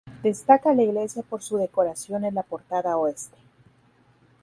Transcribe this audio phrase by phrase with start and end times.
[0.23, 3.37] Destaca la iglesia por su decoración en la portada oeste.